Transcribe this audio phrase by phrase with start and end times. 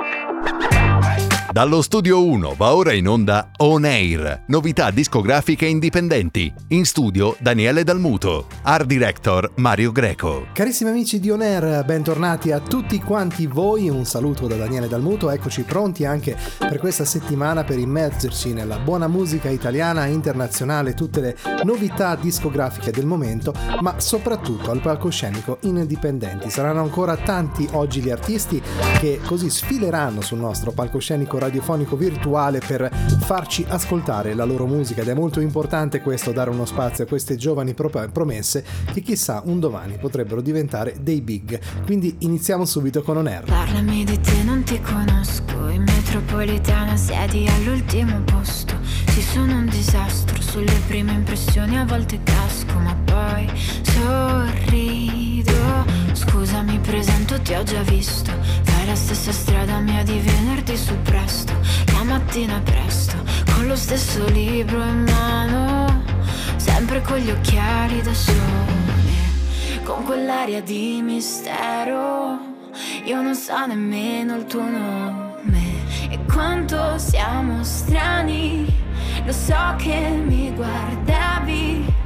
[0.00, 0.69] Ha ha
[1.52, 6.52] Dallo studio 1 va ora in onda On Air, novità discografiche indipendenti.
[6.68, 10.46] In studio Daniele Dalmuto, art director Mario Greco.
[10.52, 13.88] Carissimi amici di On Air, bentornati a tutti quanti voi.
[13.88, 15.28] Un saluto da Daniele Dalmuto.
[15.28, 21.36] Eccoci pronti anche per questa settimana per immergerci nella buona musica italiana internazionale, tutte le
[21.64, 26.48] novità discografiche del momento, ma soprattutto al palcoscenico indipendenti.
[26.48, 28.62] Saranno ancora tanti oggi gli artisti
[29.00, 32.88] che così sfileranno sul nostro palcoscenico radiofonico virtuale per
[33.20, 37.36] farci ascoltare la loro musica ed è molto importante questo dare uno spazio a queste
[37.36, 41.58] giovani promesse che chissà un domani potrebbero diventare dei big.
[41.84, 43.44] Quindi iniziamo subito con On Air.
[43.44, 48.74] Parlami di te, non ti conosco, in metropolitana siedi all'ultimo posto.
[49.08, 53.48] Ci sono un disastro, sulle prime impressioni a volte casco, ma poi
[55.40, 55.84] sorrido.
[56.12, 58.32] Scusa, mi presento, ti ho già visto.
[58.62, 61.52] Fai la stessa strada mia di venerdì su presto.
[61.92, 63.16] La mattina presto,
[63.54, 66.02] con lo stesso libro in mano.
[66.56, 69.82] Sempre con gli occhiali da sole.
[69.84, 72.38] Con quell'aria di mistero.
[73.04, 75.88] Io non so nemmeno il tuo nome.
[76.10, 78.78] E quanto siamo strani.
[79.24, 81.99] Lo so che mi guardavi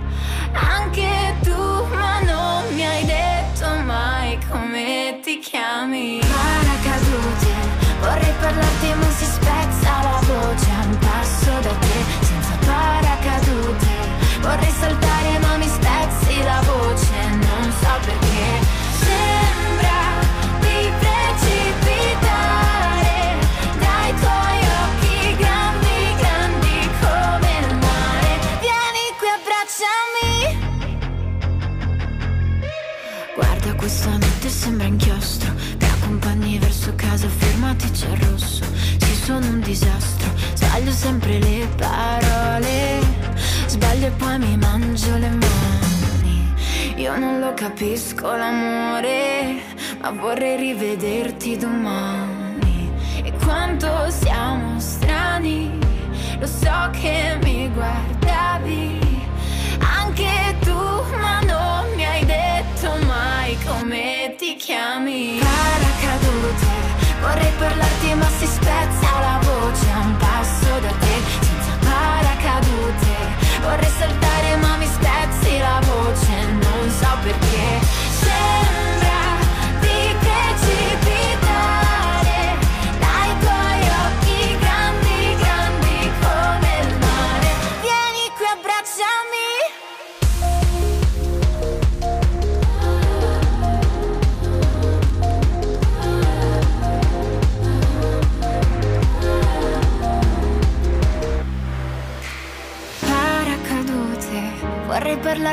[0.54, 6.20] anche tu, ma non mi hai detto mai come ti chiami.
[6.20, 7.52] Paracadute,
[8.00, 13.86] vorrei parlarti ma si spezza la voce a un passo da te, senza paracadute.
[14.40, 15.13] Vorrei saltare
[47.54, 49.62] capisco l'amore,
[50.00, 52.90] ma vorrei rivederti domani.
[53.22, 55.78] E quanto siamo strani,
[56.38, 59.00] lo so che mi guardavi.
[59.78, 60.78] Anche tu,
[61.20, 65.38] ma non mi hai detto mai come ti chiami.
[65.38, 66.66] Paracadute,
[67.20, 73.12] vorrei parlarti ma si spezza la voce a un passo da te, senza paracadute.
[73.62, 74.33] Vorrei saltare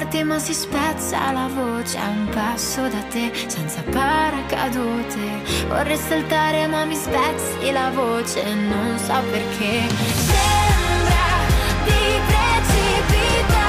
[0.01, 5.67] parlarti ma si spezza la voce a un passo da te, senza paracadute.
[5.67, 9.87] Vorrei saltare ma mi spezzi la voce, non so perché.
[10.15, 11.29] Sembra
[11.85, 13.59] di precipitare.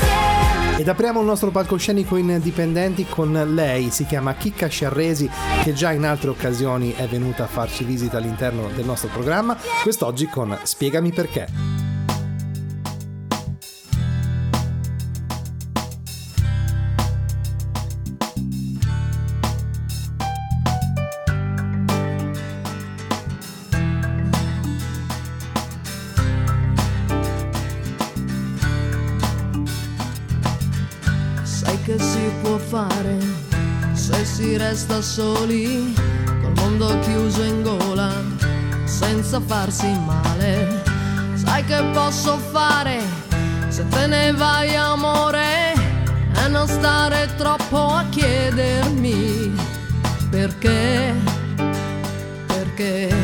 [0.00, 5.28] Sembra Ed apriamo il nostro palcoscenico indipendenti con lei, si chiama Chicca Sciarresi,
[5.62, 10.26] che già in altre occasioni è venuta a farci visita all'interno del nostro programma, quest'oggi
[10.26, 11.73] con Spiegami perché.
[34.84, 35.94] Si resta soli,
[36.42, 38.12] col mondo chiuso in gola,
[38.84, 40.82] senza farsi male.
[41.34, 43.00] Sai che posso fare
[43.68, 45.72] se te ne vai amore
[46.34, 49.52] e non stare troppo a chiedermi
[50.30, 51.14] perché,
[52.46, 53.14] perché,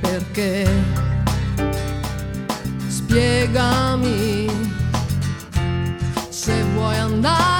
[0.00, 1.12] perché.
[2.88, 4.48] Spiegami
[6.30, 7.53] se vuoi andare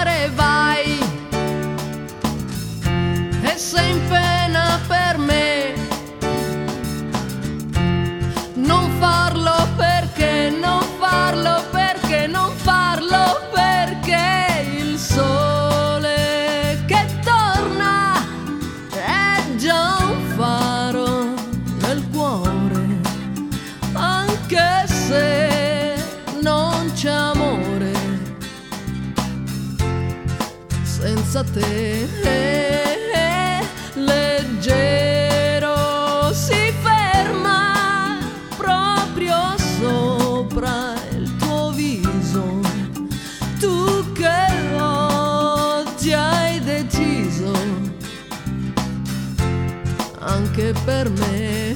[50.44, 51.74] anche per me.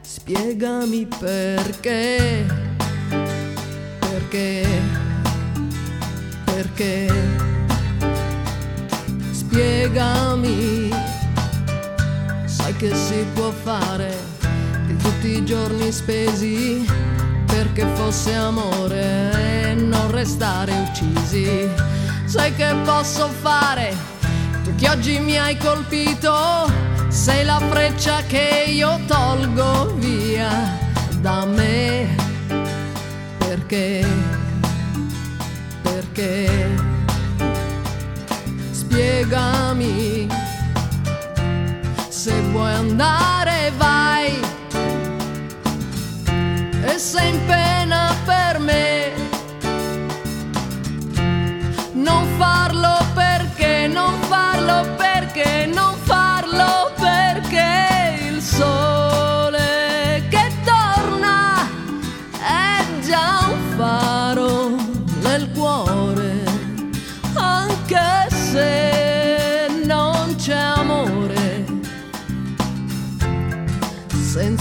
[0.00, 2.46] Spiegami perché,
[3.98, 4.66] perché,
[6.44, 7.08] perché.
[9.32, 10.90] Spiegami,
[12.44, 14.16] sai che si può fare
[14.86, 16.86] di tutti i giorni spesi
[17.46, 21.68] perché fosse amore e non restare uccisi.
[22.26, 24.09] Sai che posso fare?
[24.80, 26.66] Che oggi mi hai colpito,
[27.08, 30.48] sei la freccia che io tolgo via
[31.20, 32.08] da me.
[33.36, 34.06] Perché?
[35.82, 36.70] Perché?
[38.70, 40.26] Spiegami.
[42.08, 44.40] Se vuoi andare vai
[46.86, 49.12] e sei in pena per me.
[51.92, 52.99] Non farlo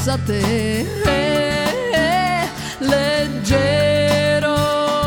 [0.09, 0.85] senza te
[2.79, 4.55] leggero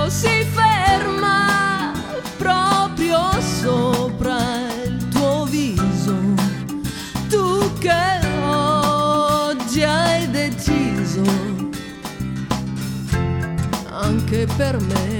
[0.08, 1.92] si ferma
[2.36, 4.38] proprio sopra
[4.84, 6.14] il tuo viso.
[7.28, 11.22] Tu che oggi hai deciso
[13.90, 15.10] anche per me.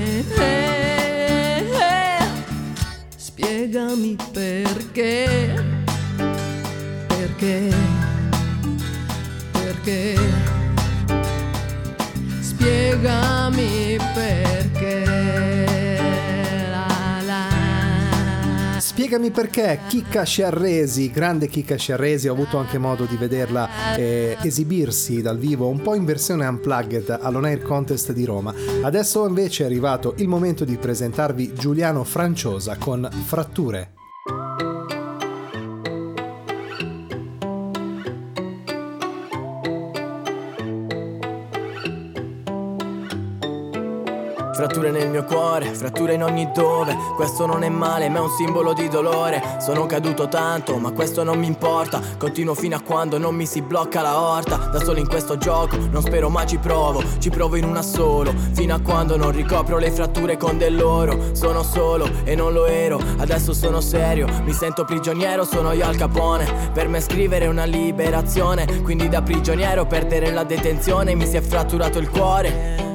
[3.17, 5.65] Spiegami perché,
[7.09, 7.75] perché,
[9.83, 10.17] perché
[12.41, 15.05] spiegami perché.
[16.71, 16.87] La,
[17.25, 18.79] la.
[18.79, 25.21] Spiegami perché Chicca Sciarresi, grande Chicca Sciarresi, ho avuto anche modo di vederla eh, esibirsi
[25.21, 28.55] dal vivo un po' in versione unplugged all'On Air Contest di Roma.
[28.83, 34.02] Adesso invece è arrivato il momento di presentarvi Giuliano Franciosa con Fratture.
[44.73, 46.97] Fratture nel mio cuore, fratture in ogni dove.
[47.15, 49.59] Questo non è male ma è un simbolo di dolore.
[49.61, 52.01] Sono caduto tanto ma questo non mi importa.
[52.17, 54.57] Continuo fino a quando non mi si blocca la orta.
[54.57, 57.03] Da solo in questo gioco non spero ma ci provo.
[57.19, 61.63] Ci provo in una solo Fino a quando non ricopro le fratture con dell'oro Sono
[61.63, 64.27] solo e non lo ero Adesso sono serio.
[64.43, 66.71] Mi sento prigioniero sono io al capone.
[66.73, 68.81] Per me scrivere è una liberazione.
[68.81, 71.15] Quindi da prigioniero perdere la detenzione.
[71.15, 72.92] Mi si è fratturato il cuore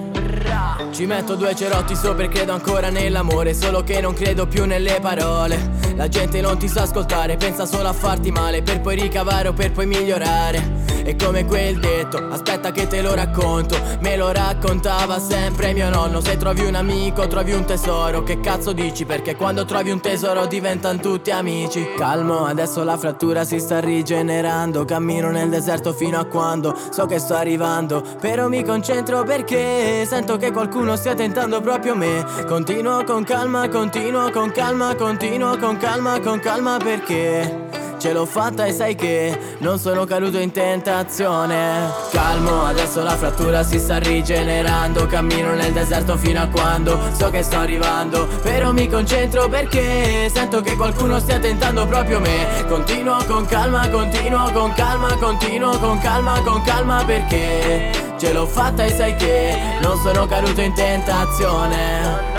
[0.98, 4.98] ci metto due cerotti sopra e credo ancora nell'amore Solo che non credo più nelle
[5.00, 5.76] parole.
[5.96, 9.54] La gente non ti sa ascoltare, pensa solo a farti male Per poi ricavare o
[9.54, 10.77] per poi migliorare
[11.08, 13.78] è come quel detto, aspetta che te lo racconto.
[14.02, 16.20] Me lo raccontava sempre mio nonno.
[16.20, 18.24] Se trovi un amico trovi un tesoro.
[18.24, 19.06] Che cazzo dici?
[19.06, 21.94] Perché quando trovi un tesoro diventano tutti amici.
[21.96, 24.84] Calmo, adesso la frattura si sta rigenerando.
[24.84, 28.04] Cammino nel deserto fino a quando So che sto arrivando.
[28.20, 32.26] Però mi concentro perché Sento che qualcuno stia tentando proprio me.
[32.46, 38.66] Continuo con calma, continuo con calma Continuo con calma, con calma perché Ce l'ho fatta
[38.66, 41.92] e sai che non sono caduto in tentazione.
[42.12, 45.08] Calmo, adesso la frattura si sta rigenerando.
[45.08, 48.28] Cammino nel deserto fino a quando so che sto arrivando.
[48.44, 52.66] Però mi concentro perché sento che qualcuno stia tentando proprio me.
[52.68, 58.84] Continuo con calma, continuo con calma, continuo con calma, con calma perché Ce l'ho fatta
[58.84, 62.37] e sai che non sono caduto in tentazione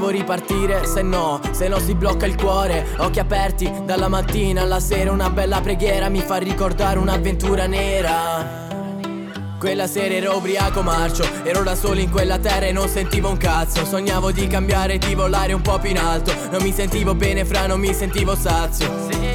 [0.00, 2.86] devo ripartire Se no, se no si blocca il cuore.
[2.96, 8.68] Occhi aperti dalla mattina alla sera Una bella preghiera mi fa ricordare un'avventura nera.
[9.58, 13.36] Quella sera ero ubriaco marcio Ero da solo in quella terra e non sentivo un
[13.36, 13.84] cazzo.
[13.84, 17.66] Sognavo di cambiare, di volare un po' più in alto Non mi sentivo bene fra,
[17.66, 18.90] non mi sentivo sazio.
[19.10, 19.29] sì.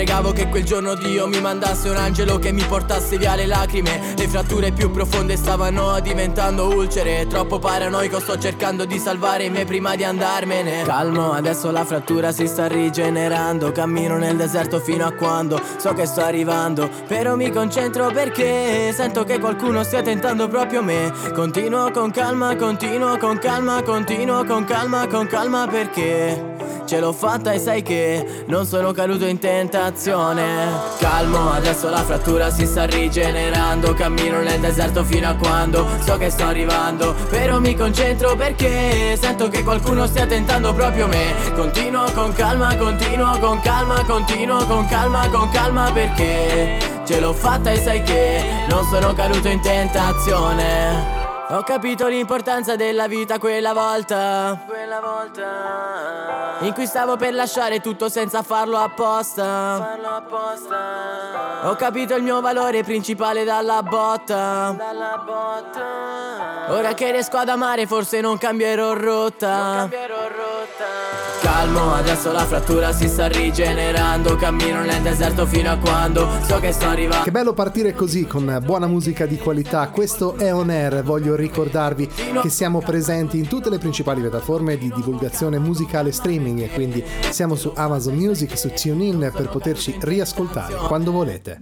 [0.00, 4.14] Pregavo che quel giorno Dio mi mandasse un angelo che mi portasse via le lacrime.
[4.16, 7.26] Le fratture più profonde stavano diventando ulcere.
[7.26, 10.84] Troppo paranoico sto cercando di salvare me prima di andarmene.
[10.84, 13.72] Calmo, adesso la frattura si sta rigenerando.
[13.72, 16.88] Cammino nel deserto fino a quando so che sto arrivando.
[17.06, 21.12] Però mi concentro perché sento che qualcuno stia tentando proprio me.
[21.34, 26.59] Continuo con calma, continuo con calma, continuo con calma, con calma perché
[26.90, 30.66] ce l'ho fatta e sai che non sono caduto in tentazione.
[30.98, 33.94] Calmo, adesso la frattura si sta rigenerando.
[33.94, 37.14] Cammino nel deserto fino a quando so che sto arrivando.
[37.28, 41.32] Però mi concentro perché sento che qualcuno stia tentando proprio me.
[41.54, 47.70] Continuo con calma, continuo con calma, continuo con calma, con calma perché ce l'ho fatta
[47.70, 51.19] e sai che non sono caduto in tentazione
[51.52, 54.64] ho capito l'importanza della vita quella volta.
[54.66, 56.58] Quella volta.
[56.60, 59.42] In cui stavo per lasciare tutto senza farlo apposta.
[59.78, 61.68] Farlo apposta.
[61.68, 64.74] Ho capito il mio valore principale dalla botta.
[64.76, 66.72] Dalla botta.
[66.72, 69.56] Ora che riesco ad amare, forse non cambierò rotta.
[69.56, 71.19] Non cambierò rotta.
[71.60, 74.34] Calmo, adesso la frattura si sta rigenerando.
[74.34, 77.22] Cammino nel deserto fino a quando so che sto arrivando.
[77.22, 79.86] Che bello partire così con buona musica di qualità.
[79.90, 82.08] Questo è On Air, voglio ricordarvi
[82.40, 87.56] che siamo presenti in tutte le principali piattaforme di divulgazione musicale streaming E quindi siamo
[87.56, 91.60] su Amazon Music, su TuneIn per poterci riascoltare quando volete.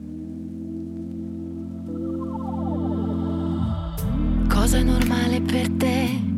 [4.49, 6.38] Cosa è normale per te?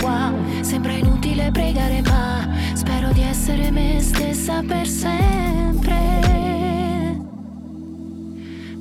[0.00, 6.30] qua, sembra inutile pregare ma spero di essere me stessa per sempre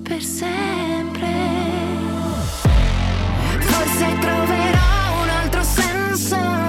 [0.09, 1.27] per sempre.
[3.59, 6.68] Forse troverò un altro senso.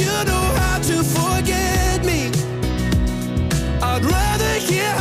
[0.00, 2.30] you know how to forget me.
[3.82, 4.97] I'd rather hear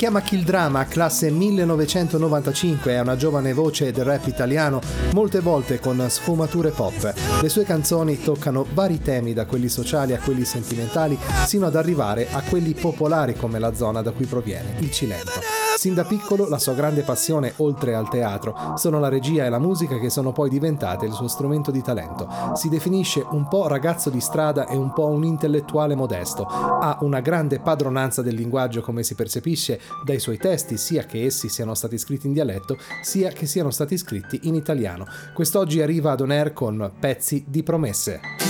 [0.00, 4.80] chiama Kill Drama, classe 1995, è una giovane voce del rap italiano,
[5.12, 7.12] molte volte con sfumature pop.
[7.42, 12.28] Le sue canzoni toccano vari temi, da quelli sociali a quelli sentimentali, sino ad arrivare
[12.30, 15.59] a quelli popolari come la zona da cui proviene, il Cilento.
[15.80, 19.58] Sin da piccolo la sua grande passione, oltre al teatro, sono la regia e la
[19.58, 22.28] musica che sono poi diventate il suo strumento di talento.
[22.52, 26.42] Si definisce un po' ragazzo di strada e un po' un intellettuale modesto.
[26.44, 31.48] Ha una grande padronanza del linguaggio come si percepisce dai suoi testi, sia che essi
[31.48, 35.06] siano stati scritti in dialetto, sia che siano stati scritti in italiano.
[35.32, 38.49] Quest'oggi arriva ad On con pezzi di promesse.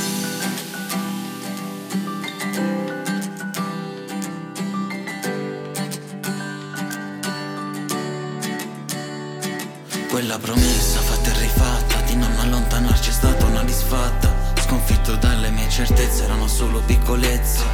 [10.31, 12.01] Quella promessa fatta e rifatta.
[12.03, 14.33] Di non allontanarci è stata una disfatta.
[14.61, 17.65] Sconfitto dalle mie certezze erano solo piccolezze.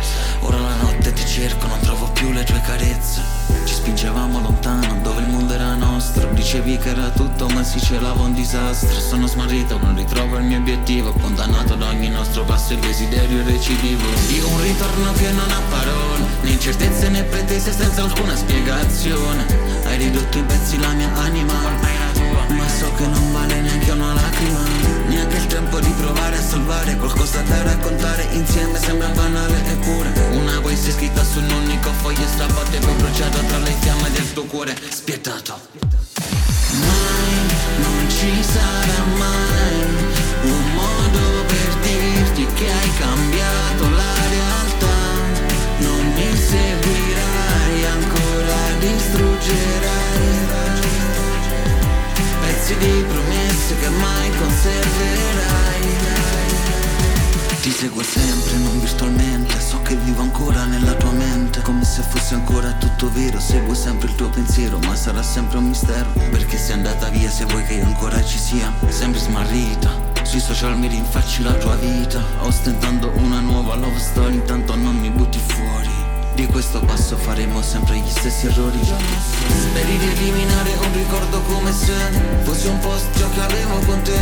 [0.40, 3.20] Ora la notte ti cerco, non trovo più le tue carezze.
[3.66, 6.32] Ci spingevamo lontano dove il mondo era nostro.
[6.32, 9.00] Dicevi che era tutto ma si celava un disastro.
[9.00, 11.12] Sono smarrito, non ritrovo il mio obiettivo.
[11.12, 14.02] Condannato ad ogni nostro passo il desiderio recidivo.
[14.28, 19.44] Di un ritorno che non ha parole Né incertezze né pretese senza alcuna spiegazione.
[19.84, 22.05] Hai ridotto in pezzi la mia anima
[22.48, 24.86] ma so che non vale neanche una lacrima.
[25.08, 30.60] Neanche il tempo di provare a salvare Qualcosa da raccontare insieme sembra banale eppure Una
[30.60, 34.44] poesia scritta su un unico foglio strappato e poi bruciato tra le fiamme del tuo
[34.44, 35.58] cuore spietato.
[36.70, 39.86] Mai, non ci sarà mai
[40.42, 44.96] Un modo per dirti che hai cambiato la realtà.
[45.78, 49.96] Non mi seguirai ancora distruggerai
[52.46, 55.94] pezzi di promesse che mai conserverai.
[57.60, 61.60] Ti seguo sempre, non virtualmente So che vivo ancora nella tua mente.
[61.62, 65.64] Come se fosse ancora tutto vero Seguo sempre il tuo pensiero Ma sarà sempre un
[65.64, 66.12] mistero.
[66.30, 68.72] Perché sei andata via se vuoi che io ancora ci sia.
[68.86, 69.90] Sempre smarrita
[70.22, 75.10] Sui social mi rinfacci la tua vita Ostentando una nuova love story Intanto non mi
[75.10, 75.75] butti fuori
[76.36, 78.78] di questo passo faremo sempre gli stessi errori.
[78.84, 81.94] Speri di eliminare un ricordo come se
[82.42, 84.18] Fosse un post ciò che avevo con te.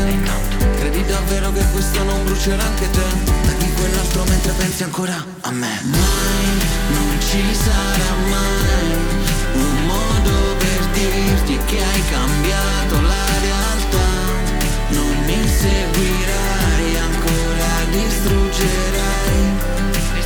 [0.79, 3.03] Credi davvero che questo non brucerà anche te?
[3.47, 5.81] Da di quell'altro mentre pensi ancora a me.
[5.83, 6.47] Mai,
[6.93, 8.97] non ci sarà mai
[9.55, 14.07] Un modo per dirti che hai cambiato la realtà.
[14.91, 19.04] Non mi seguirai ancora, distruggerai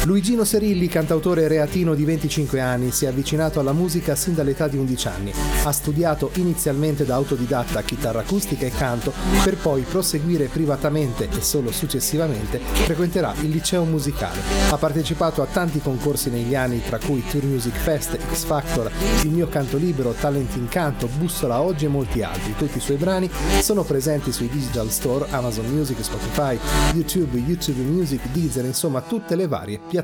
[0.08, 4.78] Luigino Serilli, cantautore reatino di 25 anni, si è avvicinato alla musica sin dall'età di
[4.78, 5.32] 11 anni.
[5.64, 9.12] Ha studiato inizialmente da autodidatta chitarra acustica e canto,
[9.44, 14.40] per poi proseguire privatamente e solo successivamente frequenterà il liceo musicale.
[14.70, 18.90] Ha partecipato a tanti concorsi negli anni, tra cui Tour Music Fest, X Factor,
[19.24, 22.54] Il mio canto libero, Talent in canto, Bussola oggi e molti altri.
[22.56, 23.28] Tutti i suoi brani
[23.60, 26.58] sono presenti sui digital store, Amazon Music, Spotify,
[26.94, 29.96] YouTube, YouTube Music, Deezer, insomma tutte le varie piattaforme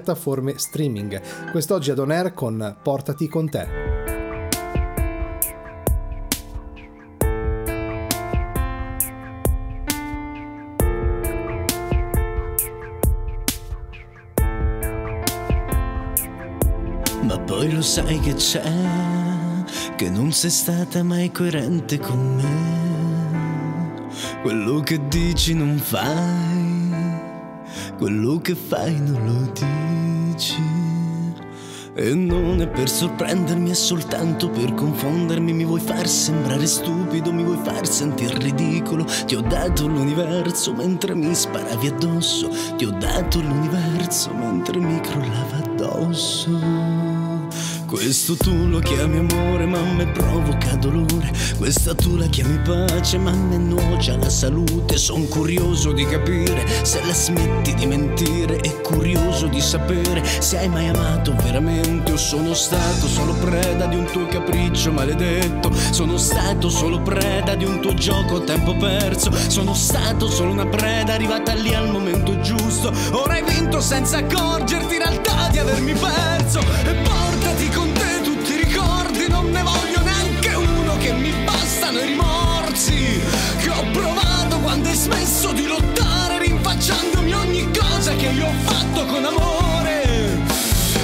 [0.57, 1.21] streaming.
[1.51, 3.67] Quest'oggi ad On Air con Portati con te.
[17.23, 18.63] Ma poi lo sai che c'è,
[19.97, 22.83] che non sei stata mai coerente con me.
[24.43, 27.04] Quello che dici non fai,
[27.97, 30.83] quello che fai non lo dici.
[31.97, 35.53] E non è per sorprendermi, è soltanto per confondermi.
[35.53, 39.05] Mi vuoi far sembrare stupido, mi vuoi far sentire ridicolo.
[39.05, 42.49] Ti ho dato l'universo mentre mi sparavi addosso.
[42.77, 47.04] Ti ho dato l'universo mentre mi crollava addosso.
[47.87, 51.31] Questo tu lo chiami amore ma a me provoca dolore.
[51.57, 54.97] Questa tu la chiami pace ma a me nuoce alla salute.
[54.97, 60.69] Sono curioso di capire se la smetti di mentire E curioso di sapere se hai
[60.69, 65.71] mai amato veramente O sono stato solo preda di un tuo capriccio maledetto.
[65.91, 69.31] Sono stato solo preda di un tuo gioco a tempo perso.
[69.49, 72.93] Sono stato solo una preda arrivata lì al momento giusto.
[73.13, 76.61] Ora hai vinto senza accorgerti in realtà di avermi perso.
[76.61, 81.99] E portati con te tutti i ricordi, non ne voglio neanche uno che mi bastano
[81.99, 83.21] i rimorsi
[83.59, 89.05] che ho provato quando hai smesso di lottare, rinfacciandomi ogni cosa che io ho fatto
[89.07, 90.03] con amore.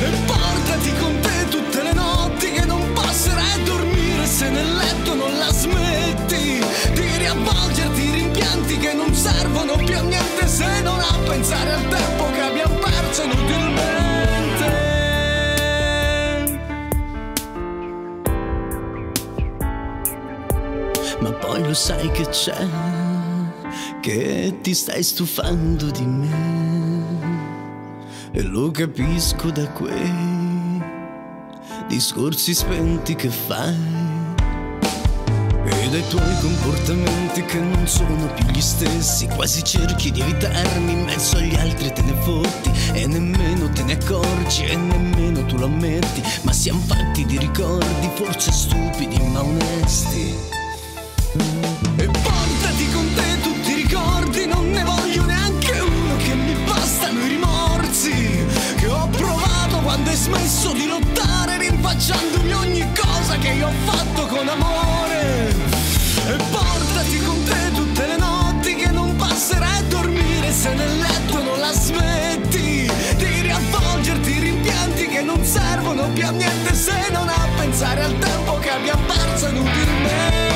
[0.00, 5.14] E portati con te tutte le notti che non passerai a dormire se nel letto
[5.14, 6.64] non la smetti
[6.94, 11.88] di riavvolgerti i rimpianti che non servono più a niente se non a pensare al
[11.88, 14.09] tempo che abbiamo perso inutilmente.
[21.20, 22.66] Ma poi lo sai che c'è,
[24.00, 27.48] che ti stai stufando di me.
[28.32, 30.80] E lo capisco da quei
[31.88, 34.08] discorsi spenti che fai.
[35.64, 41.04] E dai tuoi comportamenti che non sono più gli stessi Quasi cerchi di evitarmi, in
[41.04, 45.66] mezzo agli altri te ne fotti E nemmeno te ne accorgi e nemmeno tu lo
[45.66, 50.59] ammetti Ma siamo fatti di ricordi, forse stupidi ma onesti
[60.10, 65.54] hai smesso di lottare, rinfacciandomi ogni cosa che io ho fatto con amore.
[66.26, 71.42] E portati con te tutte le notti che non passerai a dormire se nel letto
[71.42, 77.48] non la smetti di riavvolgerti rimpianti che non servono più a niente se non a
[77.56, 80.49] pensare al tempo che abbiamo perso inutilmente.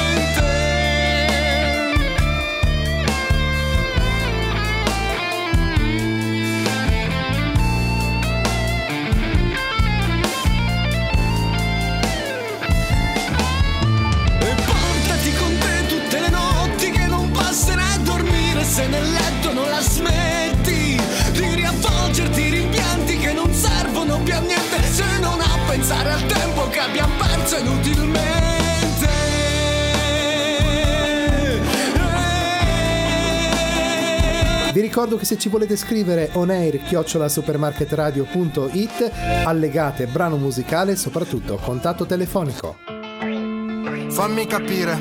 [18.74, 24.82] Se nel letto non la smetti di riavvolgerti rimpianti che non servono più a niente
[24.82, 29.12] se non a pensare al tempo che abbiamo perso inutilmente.
[34.72, 36.80] Vi ricordo che se ci volete scrivere onair
[37.28, 39.12] supermarketradio.it
[39.44, 42.78] allegate brano musicale e soprattutto contatto telefonico.
[44.08, 44.98] Fammi capire,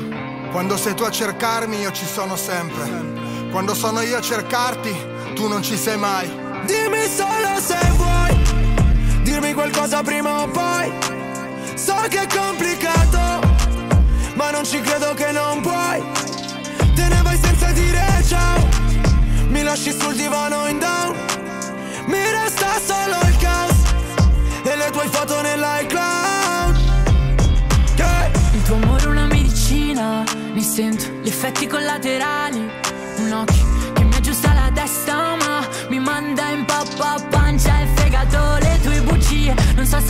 [0.52, 3.13] quando sei tu a cercarmi io ci sono sempre.
[3.54, 4.92] Quando sono io a cercarti,
[5.36, 6.28] tu non ci sei mai.
[6.64, 8.36] Dimmi solo se vuoi
[9.22, 10.92] dirmi qualcosa prima o poi.
[11.76, 13.46] So che è complicato,
[14.34, 16.02] ma non ci credo che non puoi.
[16.96, 18.68] Te ne vai senza dire ciao.
[19.46, 21.14] Mi lasci sul divano in down.
[22.06, 23.76] Mi resta solo il caos
[24.64, 26.76] e le tue foto nell'iCloud.
[27.98, 28.30] Yeah.
[28.52, 32.63] Il tuo amore è una medicina, ne sento gli effetti collaterali.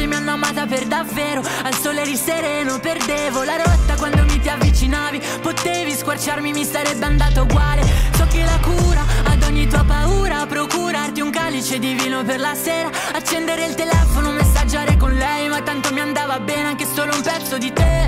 [0.05, 1.43] Se mi hanno amata per davvero.
[1.63, 5.21] Al sole eri sereno, perdevo la rotta quando mi ti avvicinavi.
[5.41, 7.83] Potevi squarciarmi, mi sarebbe andato uguale.
[8.17, 12.55] So che la cura ad ogni tua paura, procurarti un calice di vino per la
[12.55, 17.23] sera Accendere il telefono, messaggiare con lei Ma tanto mi andava bene anche solo un
[17.23, 18.07] pezzo di te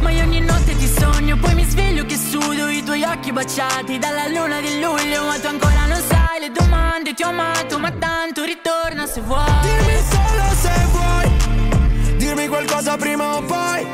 [0.00, 3.98] Ma io ogni notte ti sogno Poi mi sveglio che sudo i tuoi occhi baciati
[3.98, 7.90] Dalla luna di luglio Ma tu ancora non sai le domande Ti ho amato ma
[7.90, 10.47] tanto ritorna se vuoi Dimmi solo
[12.38, 13.84] Dirmi qualcosa prima o poi.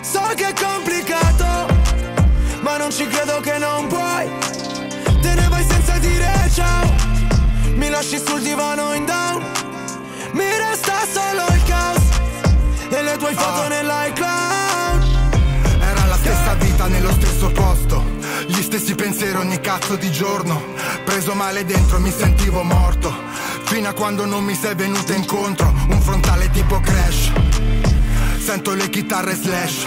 [0.00, 1.68] So che è complicato
[2.62, 4.28] Ma non ci credo che non puoi.
[5.20, 6.92] Te ne vai senza dire ciao.
[7.74, 9.44] Mi lasci sul divano in down.
[10.32, 12.02] Mi resta solo il caos
[12.88, 13.68] E le tue foto Ah.
[13.68, 15.04] nell'iCloud
[15.80, 18.04] Era la stessa vita nello stesso posto.
[18.48, 20.60] Gli stessi pensieri ogni cazzo di giorno.
[21.04, 23.14] Preso male dentro mi sentivo morto.
[23.66, 25.72] Fino a quando non mi sei venuta incontro.
[25.88, 27.30] Un frontale tipo crash
[28.42, 29.86] Sento le chitarre slash.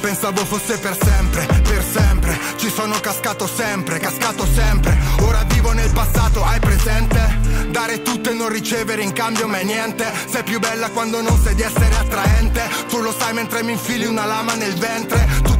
[0.00, 2.38] Pensavo fosse per sempre, per sempre.
[2.56, 4.96] Ci sono cascato sempre, cascato sempre.
[5.22, 7.38] Ora vivo nel passato, hai presente?
[7.70, 10.10] Dare tutto e non ricevere in cambio mai niente.
[10.28, 12.62] Sei più bella quando non sai di essere attraente.
[12.88, 15.26] Tu lo sai mentre mi infili una lama nel ventre.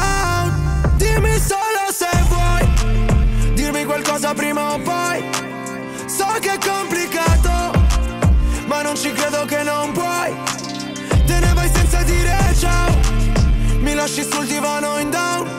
[1.13, 5.23] Dimmi solo se vuoi Dirmi qualcosa prima o poi.
[6.05, 7.71] So che è complicato
[8.65, 10.33] Ma non ci credo che non puoi.
[11.25, 12.97] Te ne vai senza dire ciao.
[13.79, 15.49] Mi lasci sul divano in down.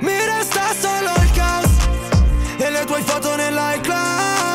[0.00, 1.70] Mi resta solo il caos
[2.56, 4.53] E le tue foto nell'iCloud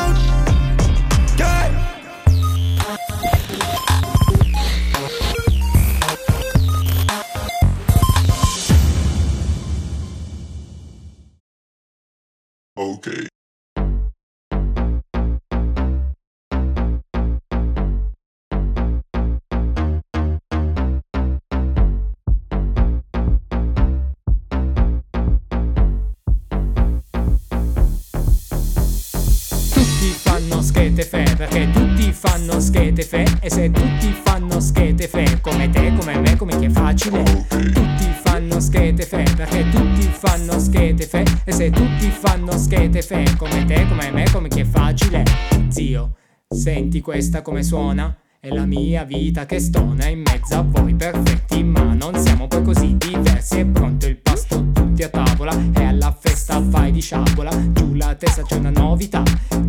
[30.22, 35.68] Fanno schete fe perché tutti fanno schete fe e se tutti fanno schete fe come
[35.68, 37.22] te, come me, come chi è facile.
[37.22, 41.19] Tutti fanno schete fe perché tutti fanno schete fe
[41.60, 45.22] se tutti fanno schete fe come te, come me, come chi è facile.
[45.68, 46.14] Zio,
[46.48, 48.16] senti questa come suona?
[48.40, 52.62] È la mia vita che stona in mezzo a voi perfetti ma non siamo poi
[52.62, 53.58] così diversi.
[53.58, 57.50] È pronto il pasto tutti a tavola e alla festa vai di sciabola.
[57.72, 59.22] Giù la testa c'è una novità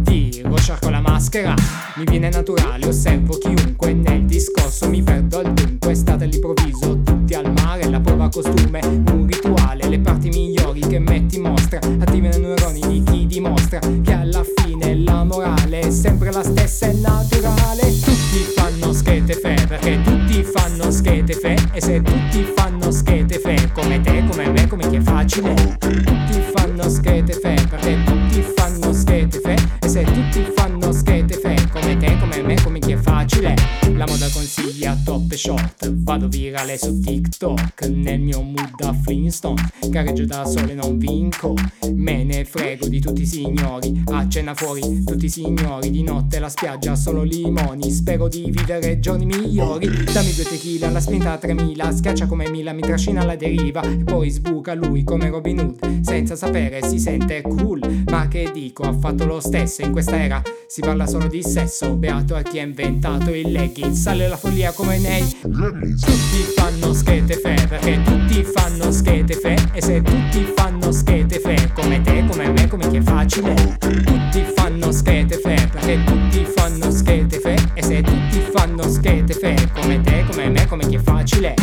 [0.05, 1.53] Tiro, sciarco la maschera.
[1.97, 7.51] Mi viene naturale, osservo chiunque Nel discorso mi perdo al dunque È all'improvviso, tutti al
[7.51, 10.50] mare La prova costume, un rituale Le parti migliori
[10.91, 15.89] che metti mostra Attive nei neuroni di chi dimostra Che alla fine la morale è
[15.89, 17.81] sempre la stessa, è naturale.
[17.81, 23.71] Tutti fanno schete fe Perché tutti fanno schete fe E se tutti fanno schete fe
[23.71, 25.53] Come te, come me, come chi è facile.
[25.79, 31.55] Tutti fanno schete fe Perché tutti fanno schete fe E se tutti fanno schete fe
[31.71, 33.53] Come te, come me, come chi è facile.
[33.93, 39.69] La moda consiglia top e short Vado virale su TikTok Nel mio mood da Flintstone
[39.87, 41.53] Gareggio da sole non vinco.
[41.93, 46.39] Me ne frego di tutti i signori A cena fuori tutti i signori Di notte
[46.39, 47.89] la spiaggia solo limoni.
[47.91, 52.73] Spero di vivere giorni migliori Dammi due tequila, la spinta a 3000 Schiaccia come Mila,
[52.73, 53.81] mi trascina alla deriva.
[53.81, 58.03] E poi sbuca lui come Robin Hood Senza sapere si sente cool.
[58.09, 60.41] Ma che dico, ha fatto lo stesso In questa era.
[60.67, 63.93] Si parla solo di sesso Beato a chi ha inventato il legging.
[63.93, 69.81] Sale la follia come nei Tutti fanno schete fe Perché tutti fanno schete fe E
[69.81, 73.53] se tutti fanno schete fe Come te, come me, come chi è facile?
[73.79, 79.55] Tutti fanno schete fe Perché tutti fanno schete fe E se tutti fanno schete fe
[79.73, 81.55] Come te, come me, come chi è facile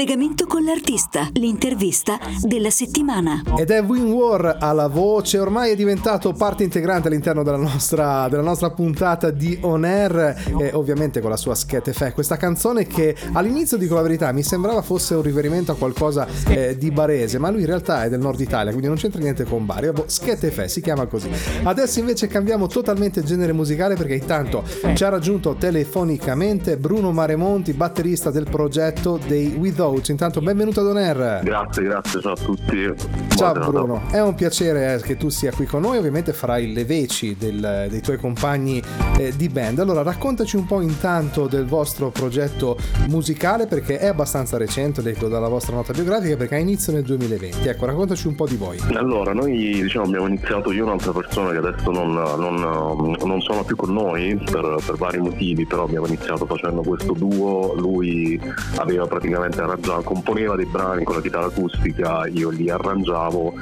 [0.00, 3.42] collegamento con l'artista, l'intervista della settimana.
[3.58, 8.40] Ed è Win War alla voce, ormai è diventato parte integrante all'interno della nostra, della
[8.40, 12.12] nostra puntata di On Air e ovviamente con la sua Schete Fe.
[12.14, 16.78] Questa canzone che all'inizio, dico la verità, mi sembrava fosse un riferimento a qualcosa eh,
[16.78, 19.66] di barese, ma lui in realtà è del nord Italia, quindi non c'entra niente con
[19.66, 19.88] Bari.
[19.88, 21.28] Vabbè, Schete Fe si chiama così.
[21.62, 28.30] Adesso invece cambiamo totalmente genere musicale perché intanto ci ha raggiunto telefonicamente Bruno Maremonti, batterista
[28.30, 30.08] del progetto dei With Coach.
[30.10, 31.40] Intanto benvenuto ad On Air.
[31.42, 32.92] Grazie, grazie, ciao a tutti.
[33.34, 36.72] Ciao Buona Bruno, è un piacere eh, che tu sia qui con noi, ovviamente farai
[36.72, 38.80] le veci del- dei tuoi compagni
[39.18, 39.78] eh, di band.
[39.80, 42.76] Allora raccontaci un po' intanto del vostro progetto
[43.08, 47.66] musicale perché è abbastanza recente, leggo dalla vostra nota biografica perché ha inizio nel 2020.
[47.68, 48.78] Ecco, raccontaci un po' di voi.
[48.94, 53.64] Allora, noi diciamo, abbiamo iniziato io e un'altra persona che adesso non, non- non sono
[53.64, 58.40] più con noi per, per vari motivi, però abbiamo iniziato facendo questo duo, lui
[58.76, 63.54] aveva praticamente arrangiato, componeva dei brani con la chitarra acustica, io li arrangiavo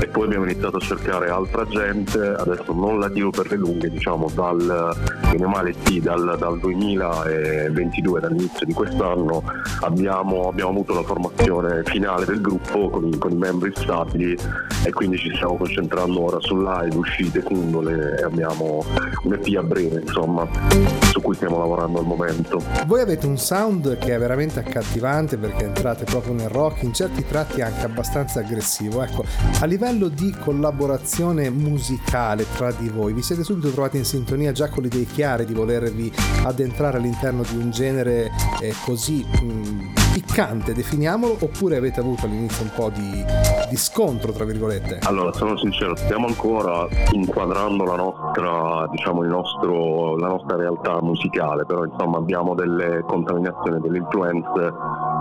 [0.00, 3.90] e poi abbiamo iniziato a cercare altra gente, adesso non la tiro per le lunghe,
[3.90, 4.96] diciamo dal,
[5.30, 9.42] bene male sì, dal, dal 2022, dall'inizio di quest'anno
[9.80, 14.36] abbiamo, abbiamo avuto la formazione finale del gruppo con i, con i membri stabili
[14.84, 18.84] e quindi ci stiamo concentrando ora su live, uscite, singole e abbiamo
[19.24, 20.46] un EP a breve insomma
[21.10, 22.62] su cui stiamo lavorando al momento.
[22.86, 27.26] Voi avete un sound che è veramente accattivante perché entrate proprio nel rock, in certi
[27.26, 29.02] tratti anche abbastanza aggressivo.
[29.02, 29.24] Ecco,
[29.60, 34.68] a livello di collaborazione musicale tra di voi, vi siete subito trovati in sintonia già
[34.68, 36.12] con l'idea chiare di volervi
[36.44, 42.70] addentrare all'interno di un genere eh, così mh, piccante, definiamolo, oppure avete avuto all'inizio un
[42.74, 43.24] po' di,
[43.68, 44.98] di scontro, tra virgolette?
[45.02, 51.64] Allora, sono sincero, stiamo ancora inquadrando la nostra, diciamo, il nostro, la nostra realtà musicale,
[51.64, 54.72] però insomma abbiamo delle contaminazioni, delle influenze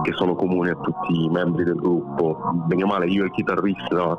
[0.03, 2.37] che sono comuni a tutti i membri del gruppo.
[2.65, 4.17] Bene o male, io e il chitarrista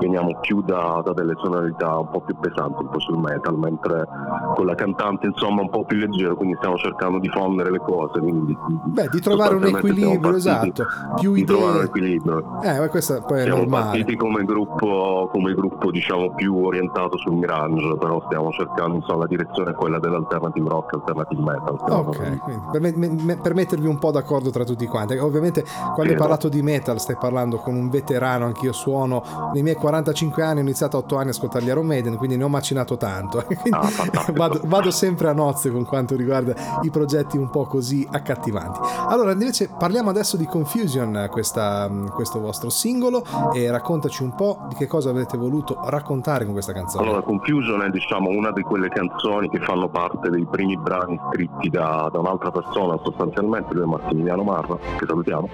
[0.00, 4.06] veniamo più da, da delle sonorità un po' più pesanti, un po' sul metal, mentre
[4.54, 8.18] con la cantante insomma un po' più leggero, quindi stiamo cercando di fondere le cose.
[8.18, 9.80] Quindi, Beh, di trovare un siamo
[10.12, 10.84] equilibrio, esatto.
[11.20, 11.82] Più idee.
[11.82, 12.60] equilibrio.
[12.62, 13.84] Eh, ma questo poi è Siamo normale.
[13.84, 19.26] partiti come gruppo, come gruppo diciamo più orientato sul grunge, però stiamo cercando, insomma, la
[19.26, 21.76] direzione è quella dell'alternative rock, alternative metal.
[21.80, 25.16] Ok, per, me- me- per mettervi un po' d'accordo tra tutti quanti.
[25.16, 29.22] Ovviamente quando hai Sì, parlato di metal stai parlando con un veterano, anch'io suono.
[29.52, 32.36] Nei miei 45 anni ho iniziato a 8 anni a ascoltare gli Iron Maiden, quindi
[32.36, 33.42] ne ho macinato tanto.
[33.46, 33.88] Quindi Ah,
[34.34, 38.78] vado, vado sempre a nozze con quanto riguarda i progetti un po' così accattivanti.
[39.08, 44.74] Allora invece parliamo adesso di Confusion, questa- questo vostro singolo, e raccontaci un po' di
[44.74, 47.06] che cosa avete voluto raccontare con questa canzone.
[47.06, 51.68] Allora, Confusion è diciamo, una di quelle canzoni che fanno parte dei primi brani scritti
[51.70, 55.48] da, da un'altra persona, sostanzialmente, lui è Massimiliano Marra, che salutiamo.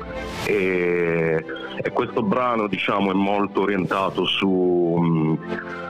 [0.45, 1.45] E,
[1.83, 5.39] e questo brano diciamo, è molto orientato su,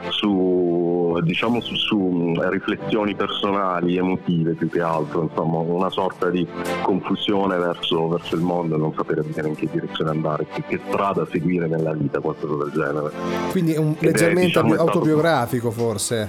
[0.09, 6.47] su, diciamo, su, su, riflessioni personali, emotive più che altro, insomma, una sorta di
[6.83, 10.81] confusione verso, verso il mondo e non sapere bene in che direzione andare, che, che
[10.89, 13.11] strada seguire nella vita, qualcosa del genere.
[13.51, 16.29] Quindi è un Ed è, leggermente diciamo, è stato- autobiografico forse.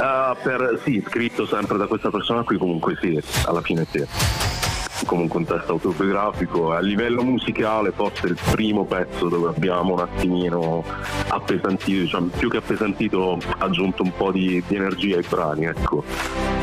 [0.00, 4.04] Ah, per, sì, scritto sempre da questa persona qui, comunque sì, alla fine sì.
[5.08, 6.72] Comunque un testo autobiografico.
[6.72, 10.84] A livello musicale forse il primo pezzo dove abbiamo un attimino
[11.28, 16.04] appesantito, diciamo, più che appesantito, aggiunto un po' di, di energia ai brani, ecco.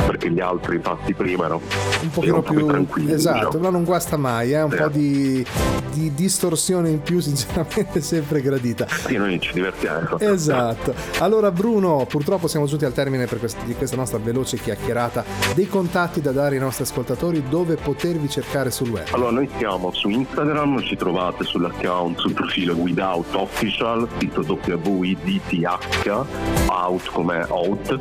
[0.05, 1.61] Perché gli altri fatti prima erano
[2.03, 3.11] un pochino erano più tranquilli.
[3.13, 3.63] esatto, diciamo.
[3.63, 4.61] ma non guasta mai, eh?
[4.61, 4.77] un Sì.
[4.77, 5.45] po' di,
[5.93, 8.85] di distorsione in più, sinceramente, sempre gradita.
[8.87, 10.19] Sì, noi ci divertiamo.
[10.19, 10.93] Esatto.
[11.19, 15.23] Allora, Bruno, purtroppo siamo giunti al termine per quest- di questa nostra veloce chiacchierata.
[15.55, 19.05] Dei contatti da dare ai nostri ascoltatori dove potervi cercare sul web.
[19.11, 26.25] Allora, noi siamo su Instagram, ci trovate sull'account, sul profilo Without Official, scritto W-I-D-T-H,
[26.67, 27.97] out come out,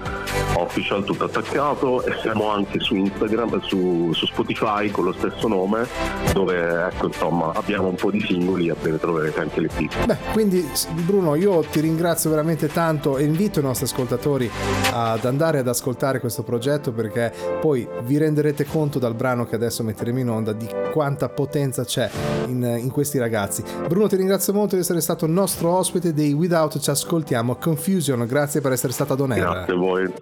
[0.56, 5.86] official tutto attaccato, e siamo anche su Instagram, su, su Spotify con lo stesso nome,
[6.32, 10.04] dove ecco insomma abbiamo un po' di singoli, a breve troverete anche le piste.
[10.04, 10.68] Beh, quindi
[11.04, 14.50] Bruno, io ti ringrazio veramente tanto e invito i nostri ascoltatori
[14.92, 19.84] ad andare ad ascoltare questo progetto perché poi vi renderete conto dal brano che adesso
[19.84, 22.10] metteremo in onda di quanta potenza c'è
[22.46, 23.62] in, in questi ragazzi.
[23.88, 27.56] Bruno, ti ringrazio molto di essere stato nostro ospite dei Without, ci ascoltiamo.
[27.56, 29.42] Confusion, grazie per essere stata Air.
[29.42, 30.14] Grazie a voi.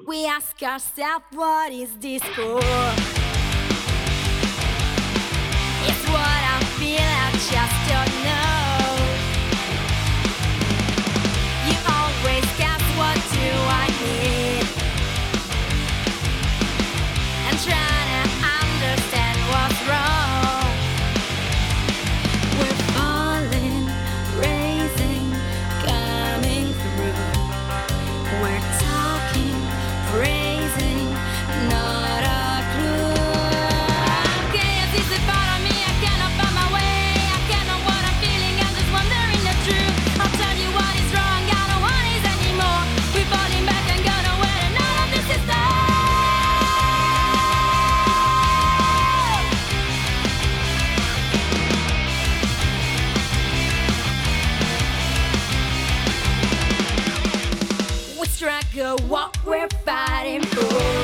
[58.75, 61.02] Go, what we're fighting for.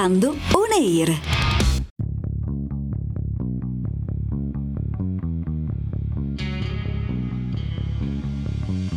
[0.00, 1.20] ascoltando On Air.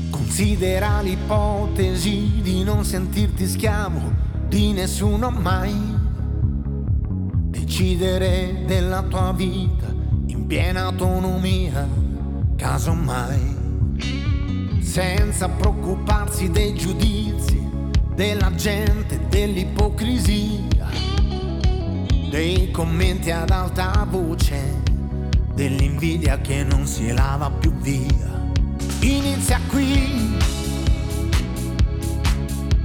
[0.09, 4.01] Considera l'ipotesi di non sentirti schiavo
[4.47, 5.73] di nessuno mai.
[7.49, 9.93] Decidere della tua vita
[10.27, 11.87] in piena autonomia,
[12.55, 13.61] casomai.
[14.79, 17.61] Senza preoccuparsi dei giudizi
[18.15, 20.72] della gente, dell'ipocrisia
[22.34, 24.81] dei commenti ad alta voce,
[25.53, 28.49] dell'invidia che non si lava più via.
[29.01, 30.36] Inizia qui,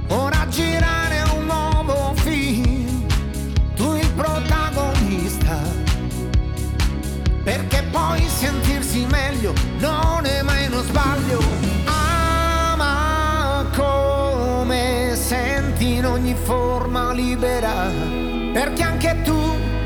[0.09, 3.07] ora girare un nuovo film,
[3.75, 5.57] tu il protagonista,
[7.43, 11.41] perché poi sentirsi meglio non è mai uno sbaglio.
[11.85, 18.28] Ama come senti in ogni forma libera
[18.59, 19.39] perché anche tu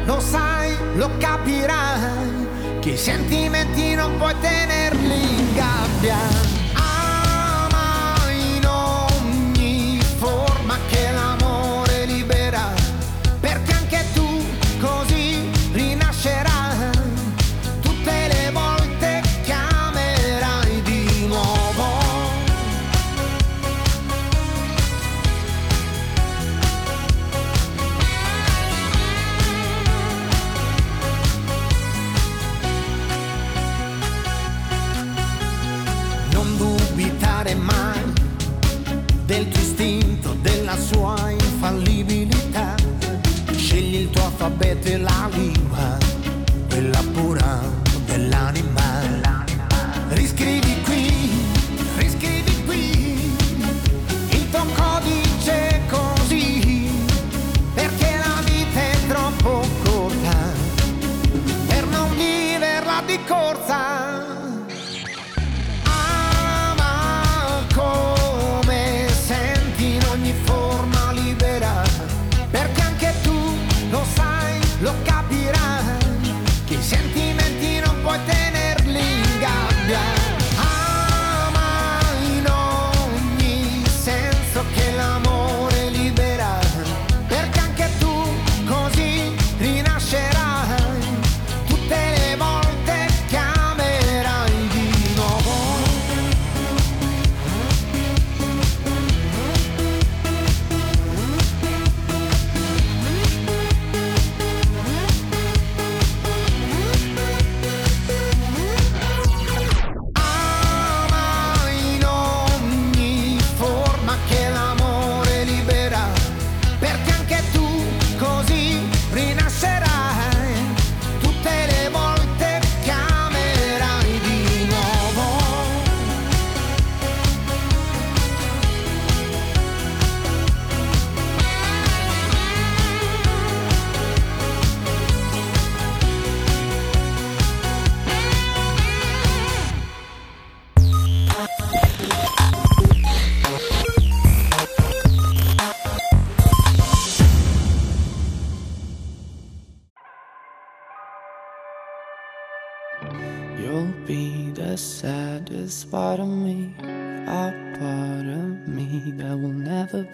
[0.05, 6.52] lo sai, lo capirai, che i sentimenti non puoi tenerli in gabbia.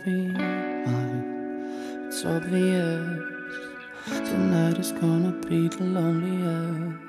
[0.06, 2.06] Be mine.
[2.08, 3.20] It's obvious
[4.06, 7.00] tonight is gonna be the loneliest.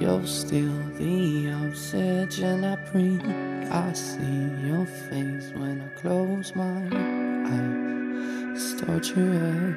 [0.00, 3.22] You're still the oxygen I breathe.
[3.70, 8.56] I see your face when I close my eyes.
[8.56, 9.76] It's torture.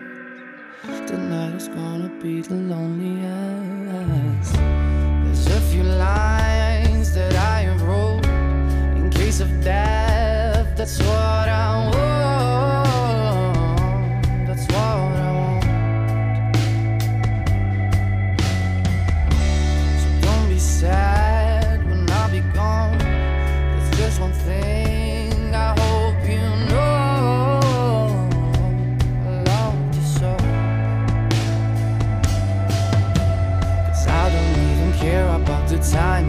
[1.08, 4.54] Tonight is gonna be the loneliest.
[4.54, 8.26] There's a few lines that I have wrote
[8.98, 10.09] in case of death.
[10.80, 12.88] That's what I want.
[14.48, 15.64] That's what I want.
[20.00, 22.98] So don't be sad when I'll be gone.
[22.98, 27.60] There's just one thing I hope you know.
[29.28, 30.32] I love you so.
[33.86, 36.29] Cause I don't even care about the time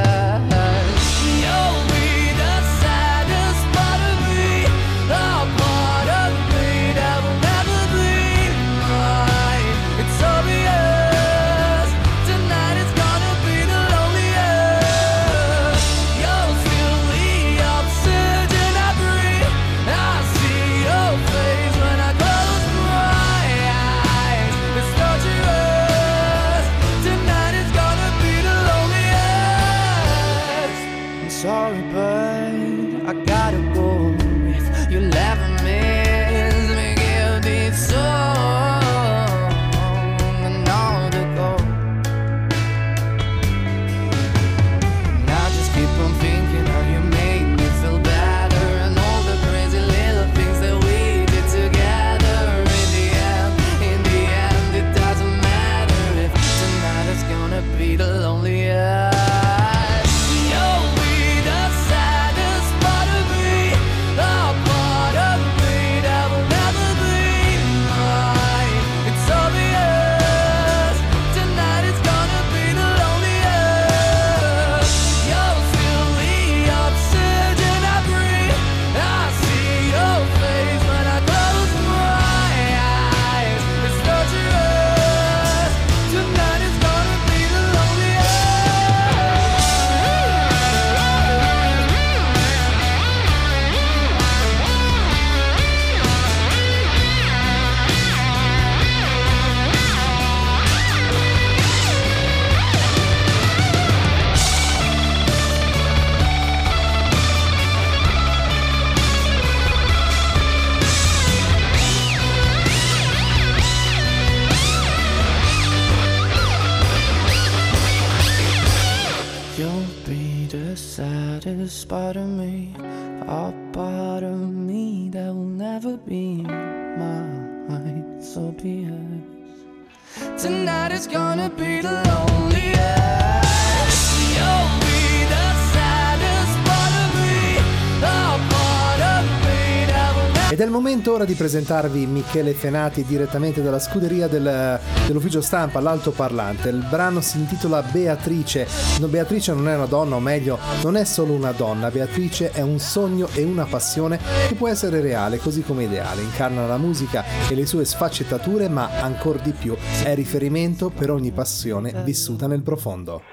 [140.81, 146.69] Momento ora di presentarvi Michele Fenati direttamente dalla scuderia del- dell'ufficio stampa all'altoparlante.
[146.69, 148.67] Il brano si intitola Beatrice.
[148.99, 151.91] No, Beatrice non è una donna, o meglio, non è solo una donna.
[151.91, 156.23] Beatrice è un sogno e una passione che può essere reale, così come ideale.
[156.23, 161.29] Incarna la musica e le sue sfaccettature, ma ancora di più è riferimento per ogni
[161.29, 163.30] passione vissuta nel profondo.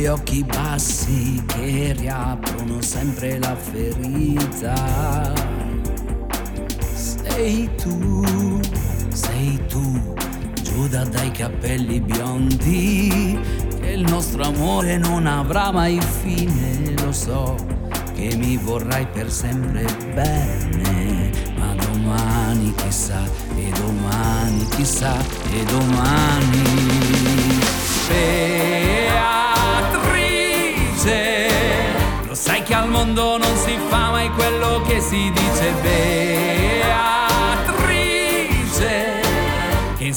[0.00, 5.32] Tuoi occhi bassi che riaprono sempre la ferita.
[6.94, 8.60] Sei tu,
[9.12, 10.14] sei tu,
[10.62, 13.38] Giuda dai capelli biondi,
[13.80, 17.56] che il nostro amore non avrà mai fine, lo so
[18.14, 19.84] che mi vorrai per sempre
[20.14, 23.22] bene, ma domani chissà,
[23.56, 25.18] e domani chissà,
[25.52, 26.60] e domani.
[28.10, 29.39] Beatrice,
[32.70, 36.40] che al mondo non si fa mai quello che si dice Beatrice,
[39.98, 40.14] che in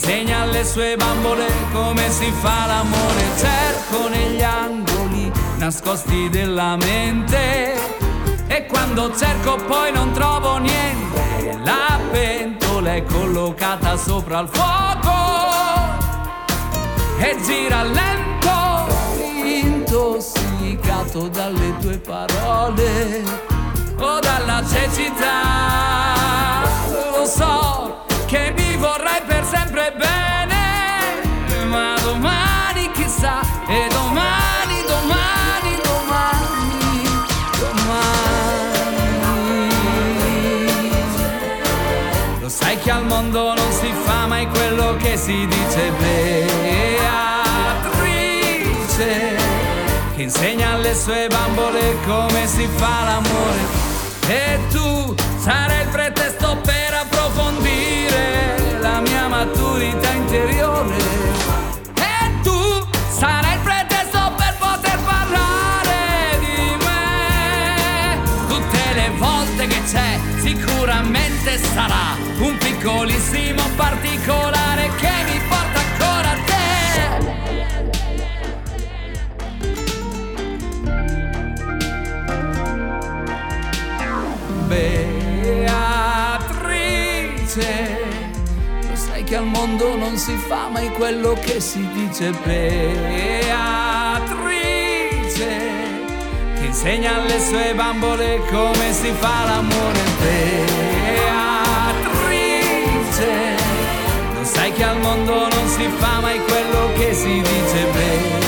[0.63, 3.23] sue bambole come si fa l'amore.
[3.37, 7.73] Cerco negli angoli nascosti della mente
[8.45, 11.57] e quando cerco poi non trovo niente.
[11.63, 15.11] La pentola è collocata sopra il fuoco
[17.17, 18.22] e gira lento,
[21.13, 23.23] intossicato dalle tue parole
[23.97, 26.63] o dalla cecità.
[27.15, 31.21] Lo so che mi vorrai per sempre bene,
[31.67, 37.03] ma domani chissà e domani, domani, domani,
[37.59, 38.11] domani.
[42.39, 47.42] Lo sai che al mondo non si fa mai quello che si dice Beatrice
[50.23, 53.91] insegna alle sue bambole come si fa l'amore.
[54.27, 60.95] E tu sarai il pretesto per approfondire la mia maturità interiore.
[61.95, 68.21] E tu sarai il pretesto per poter parlare di me.
[68.47, 74.62] Tutte le volte che c'è sicuramente sarà un piccolissimo particolare
[89.33, 92.67] che al mondo non si fa mai quello che si dice Beatrice,
[96.59, 101.65] che insegna alle sue bambole come si fa l'amore Beatrice,
[104.35, 108.42] lo sai che al mondo non si fa mai quello che si dice Beatrice.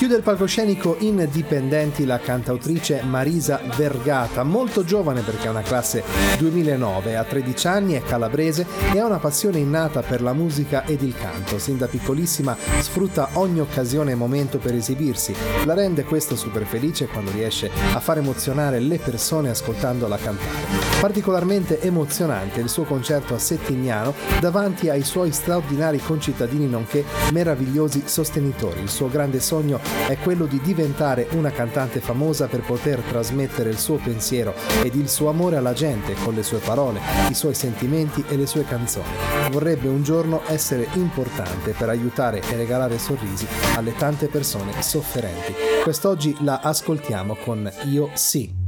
[0.00, 6.02] Chiude il palcoscenico Indipendenti la cantautrice Marisa Vergata, molto giovane perché ha una classe
[6.38, 11.02] 2009, ha 13 anni, è calabrese e ha una passione innata per la musica ed
[11.02, 11.58] il canto.
[11.58, 15.34] Sin da piccolissima sfrutta ogni occasione e momento per esibirsi.
[15.66, 20.98] La rende questo super felice quando riesce a far emozionare le persone ascoltandola cantare.
[20.98, 28.80] Particolarmente emozionante il suo concerto a Settignano davanti ai suoi straordinari concittadini nonché meravigliosi sostenitori.
[28.80, 33.78] Il suo grande sogno è quello di diventare una cantante famosa per poter trasmettere il
[33.78, 38.24] suo pensiero ed il suo amore alla gente con le sue parole, i suoi sentimenti
[38.28, 39.06] e le sue canzoni.
[39.50, 45.54] Vorrebbe un giorno essere importante per aiutare e regalare sorrisi alle tante persone sofferenti.
[45.82, 48.58] Quest'oggi la ascoltiamo con Io sì.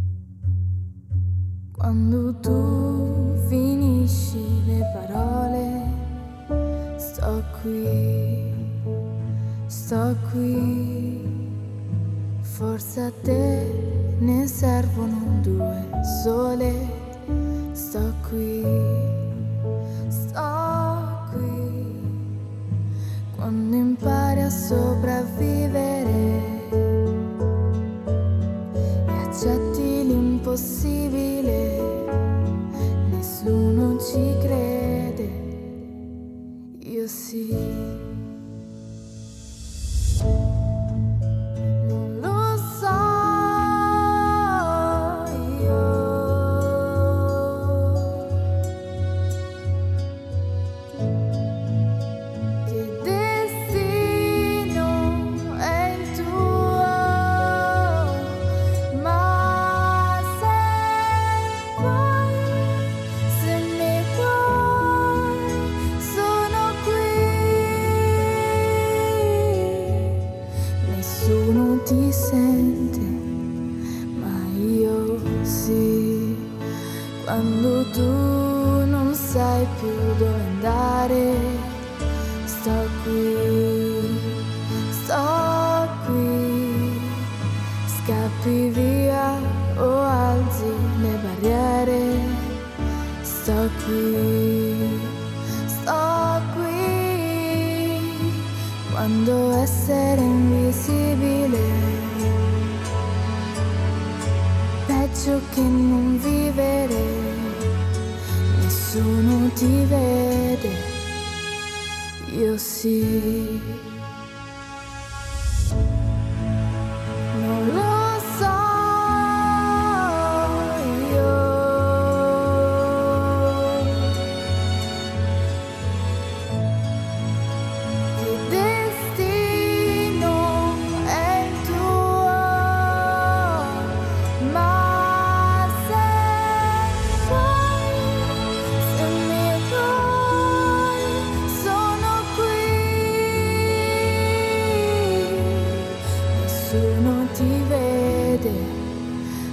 [1.72, 8.52] Quando tu finisci le parole, sto qui,
[9.66, 11.01] sto qui.
[12.62, 15.84] Forse a te ne servono due
[16.22, 16.72] sole.
[17.72, 18.64] Sto qui,
[20.06, 21.98] sto qui.
[23.34, 26.40] Quando impari a sopravvivere
[29.08, 31.80] e accetti l'impossibile,
[33.10, 35.30] nessuno ci crede.
[36.78, 38.01] Io sì.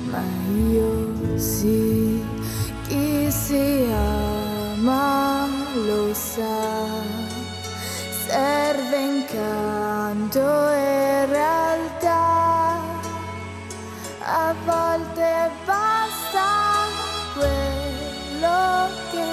[0.10, 0.24] Ma
[0.72, 2.24] io sì,
[2.88, 5.47] chi si ama
[5.86, 7.01] lo sa,
[8.26, 12.80] serve incanto e realtà,
[14.22, 16.47] a volte basta
[17.36, 19.30] quello che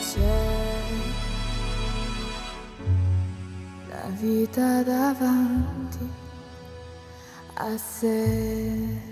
[0.00, 0.46] c'è,
[3.88, 6.10] la vita davanti
[7.54, 9.03] a sé.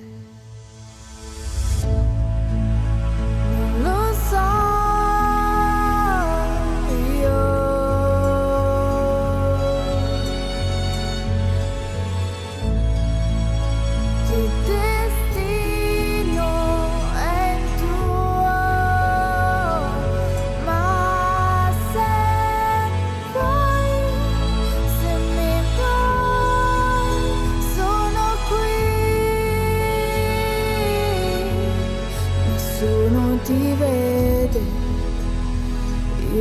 [33.43, 34.90] Ti vede.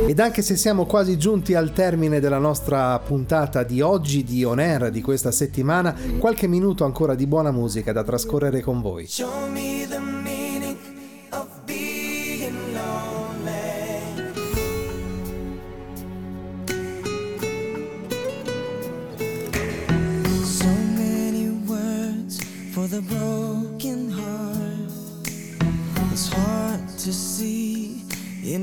[0.06, 4.58] Ed anche se siamo quasi giunti al termine della nostra puntata di oggi di On
[4.58, 9.06] Air di questa settimana, qualche minuto ancora di buona musica da trascorrere con voi.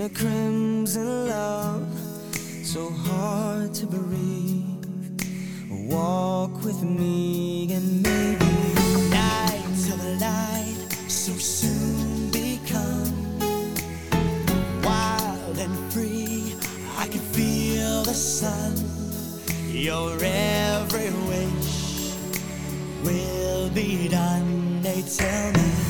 [0.10, 1.88] Crimson love.
[2.64, 4.66] So hard to breathe.
[5.70, 8.46] Walk with me and maybe
[9.10, 13.40] night the light so soon become
[14.84, 16.56] wild and free.
[16.98, 18.76] I can feel the sun.
[19.72, 22.14] Your every wish
[23.04, 24.82] will be done.
[24.82, 25.89] They tell me,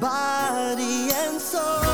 [0.00, 1.85] body and soul.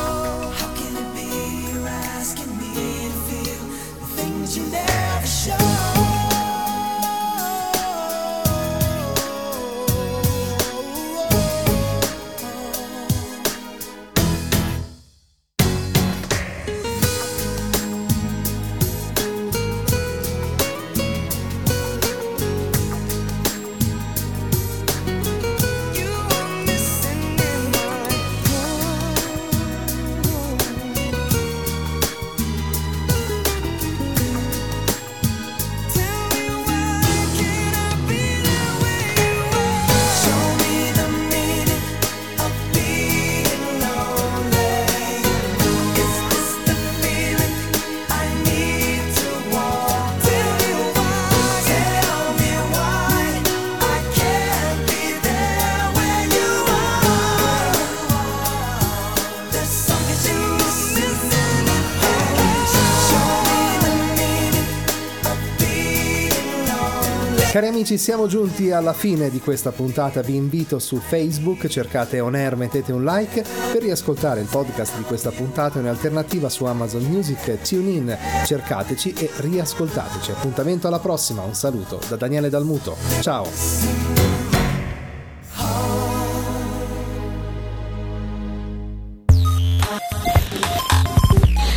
[67.53, 70.23] Cari amici, siamo giunti alla fine di questa puntata.
[70.23, 75.03] Vi invito su Facebook, cercate On Air, mettete un like per riascoltare il podcast di
[75.03, 80.31] questa puntata in alternativa su Amazon Music, TuneIn, cercateci e riascoltateci.
[80.31, 82.97] Appuntamento alla prossima, un saluto da Daniele Dalmuto.
[83.21, 83.47] Ciao!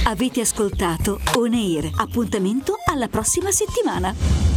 [0.05, 1.89] Avete ascoltato On Air.
[1.97, 4.54] Appuntamento alla prossima settimana.